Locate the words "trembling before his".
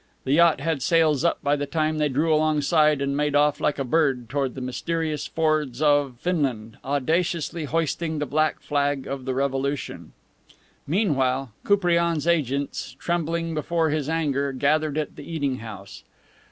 12.97-14.09